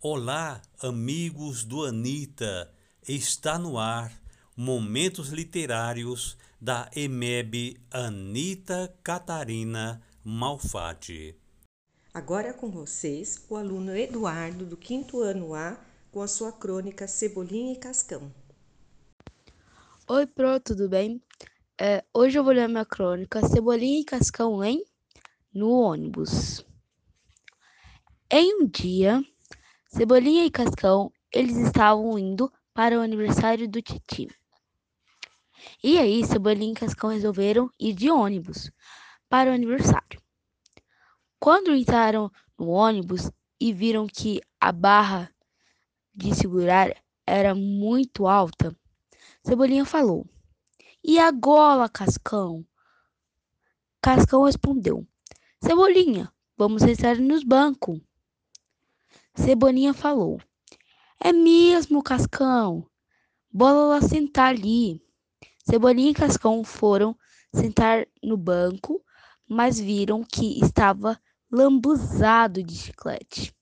[0.00, 2.72] Olá, amigos do Anita.
[3.08, 4.12] Está no ar
[4.56, 11.34] Momentos Literários da EMEB Anita Catarina Malfatti.
[12.14, 15.76] Agora é com vocês o aluno Eduardo do quinto ano A
[16.12, 18.32] com a sua crônica Cebolinha e Cascão.
[20.06, 21.20] Oi, Pro, tudo bem?
[21.76, 24.80] É, hoje eu vou ler minha crônica Cebolinha e Cascão em
[25.52, 26.64] No ônibus.
[28.30, 29.24] Em um dia,
[29.90, 34.28] Cebolinha e Cascão, eles estavam indo para o aniversário do Titi.
[35.82, 38.70] E aí, Cebolinha e Cascão resolveram ir de ônibus
[39.30, 40.20] para o aniversário.
[41.40, 45.34] Quando entraram no ônibus e viram que a barra
[46.14, 46.94] de segurar
[47.26, 48.76] era muito alta,
[49.42, 50.26] Cebolinha falou:
[51.02, 52.62] E agora, Cascão?
[54.02, 55.08] Cascão respondeu:
[55.64, 57.98] Cebolinha, vamos sentar nos bancos.
[59.38, 60.40] Cebolinha falou:
[61.20, 62.84] É mesmo, Cascão.
[63.50, 65.00] Bola lá sentar ali.
[65.64, 67.16] Cebolinha e Cascão foram
[67.54, 69.00] sentar no banco,
[69.48, 71.18] mas viram que estava
[71.50, 73.54] lambuzado de chiclete.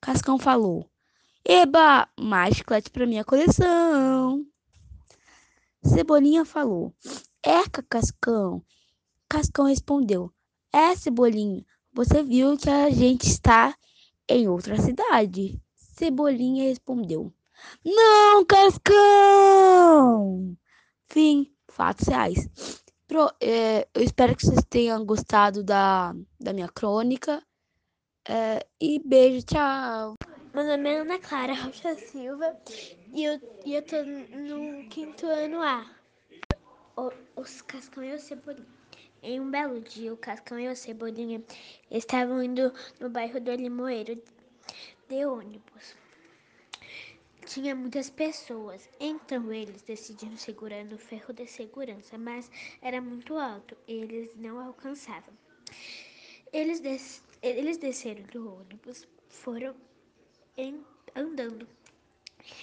[0.00, 0.90] Cascão falou:
[1.44, 4.46] Eba, mais chiclete para minha coleção.
[5.84, 6.92] Cebolinha falou:
[7.44, 8.64] Eca, Cascão.
[9.28, 10.32] Cascão respondeu:
[10.72, 13.76] É, Cebolinha, você viu que a gente está
[14.28, 15.60] em outra cidade.
[15.74, 17.32] Cebolinha respondeu:
[17.84, 18.96] Não, Cascão!
[21.08, 22.48] Fim, fatos reais.
[23.06, 27.42] Pro, é, eu espero que vocês tenham gostado da, da minha crônica.
[28.28, 30.16] É, e beijo, tchau.
[30.52, 32.56] Meu nome é Ana Clara Rocha Silva
[33.12, 35.86] e eu, e eu tô no quinto ano A.
[36.96, 38.75] O, os Cascão e o Cebolinha.
[39.28, 41.42] Em um belo dia, o Cascão e o Cebolinha
[41.90, 44.22] estavam indo no bairro do Limoeiro
[45.08, 45.96] de ônibus.
[47.44, 52.48] Tinha muitas pessoas, então eles decidiram segurar no ferro de segurança, mas
[52.80, 55.34] era muito alto e eles não alcançavam.
[56.52, 59.74] Eles, des eles desceram do ônibus, foram
[61.16, 61.66] andando.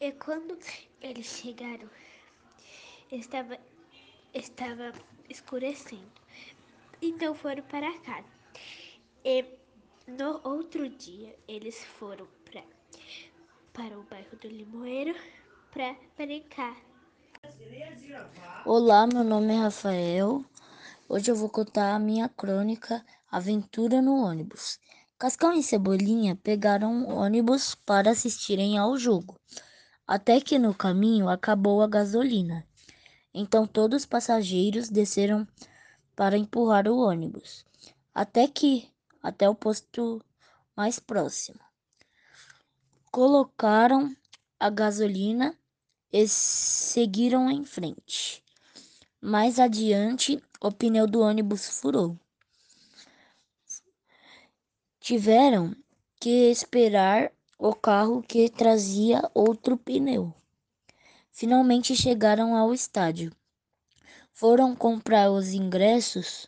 [0.00, 0.58] E quando
[1.02, 1.90] eles chegaram,
[3.12, 3.58] estava,
[4.32, 4.90] estava
[5.28, 6.25] escurecendo.
[7.08, 8.26] Então foram para casa.
[9.24, 9.44] E
[10.08, 12.64] no outro dia, eles foram pra,
[13.72, 15.14] para o bairro do Limoeiro
[15.70, 16.76] para brincar.
[18.64, 20.44] Olá, meu nome é Rafael.
[21.08, 24.80] Hoje eu vou contar a minha crônica Aventura no ônibus.
[25.16, 29.38] Cascão e Cebolinha pegaram o ônibus para assistirem ao jogo,
[30.04, 32.66] até que no caminho acabou a gasolina.
[33.32, 35.46] Então todos os passageiros desceram
[36.16, 37.64] para empurrar o ônibus,
[38.12, 38.90] até que
[39.22, 40.20] até o posto
[40.74, 41.60] mais próximo.
[43.12, 44.16] Colocaram
[44.58, 45.56] a gasolina
[46.12, 48.42] e seguiram em frente.
[49.20, 52.18] Mais adiante, o pneu do ônibus furou
[55.06, 55.72] tiveram
[56.18, 60.34] que esperar o carro que trazia outro pneu.
[61.30, 63.30] Finalmente chegaram ao estádio.
[64.38, 66.46] Foram comprar os ingressos,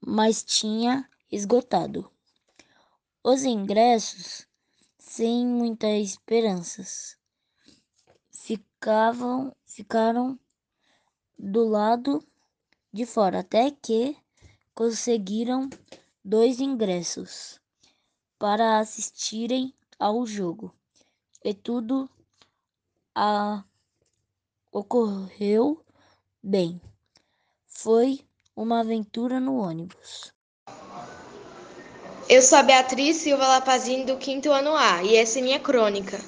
[0.00, 2.08] mas tinha esgotado.
[3.24, 4.46] Os ingressos,
[4.96, 7.18] sem muitas esperanças,
[8.30, 10.38] ficavam, ficaram
[11.36, 12.24] do lado
[12.92, 14.16] de fora até que
[14.72, 15.68] conseguiram
[16.24, 17.60] dois ingressos
[18.38, 20.72] para assistirem ao jogo.
[21.44, 22.08] E tudo
[23.12, 23.64] a...
[24.70, 25.84] ocorreu
[26.46, 26.80] bem.
[27.66, 28.20] Foi
[28.54, 30.32] uma aventura no ônibus.
[32.28, 36.20] Eu sou a Beatriz Silva Lapazini do quinto ano A e essa é minha crônica.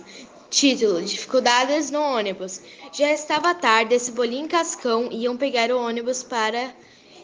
[0.50, 2.60] Título: Dificuldades no ônibus.
[2.92, 6.74] Já estava tarde, esse bolinho e Cascão iam pegar o ônibus para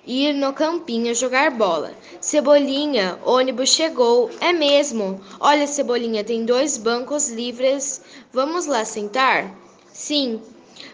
[0.06, 1.92] ir no campinho jogar bola.
[2.20, 4.30] Cebolinha, ônibus chegou.
[4.40, 5.20] É mesmo.
[5.40, 8.02] Olha, Cebolinha, tem dois bancos livres.
[8.32, 9.52] Vamos lá sentar?
[9.92, 10.40] Sim,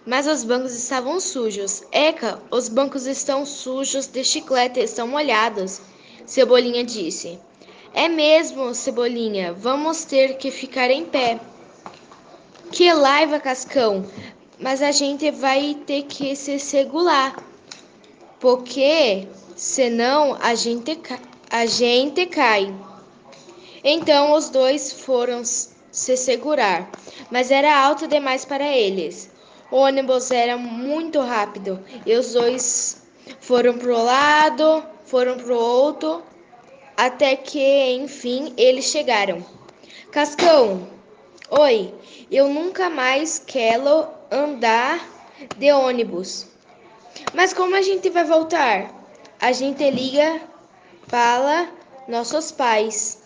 [0.06, 1.82] mas os bancos estavam sujos.
[1.92, 5.80] Eca, os bancos estão sujos de chiclete, estão molhados.
[6.26, 7.38] Cebolinha disse.
[7.92, 9.52] É mesmo, Cebolinha.
[9.52, 11.40] Vamos ter que ficar em pé.
[12.70, 14.04] Que laiva, Cascão.
[14.58, 17.50] Mas a gente vai ter que se segurar
[18.40, 20.98] porque senão a gente,
[21.50, 22.74] a gente cai.
[23.84, 26.90] Então os dois foram se segurar,
[27.30, 29.30] mas era alto demais para eles.
[29.70, 33.02] O ônibus era muito rápido e os dois
[33.40, 36.22] foram para o lado, foram para o outro,
[36.96, 39.44] até que enfim eles chegaram.
[40.10, 40.88] Cascão,
[41.50, 41.94] oi,
[42.30, 45.00] eu nunca mais quero andar
[45.56, 46.48] de ônibus.
[47.32, 48.92] Mas como a gente vai voltar?
[49.40, 50.40] A gente liga
[51.08, 51.68] para
[52.08, 53.19] nossos pais.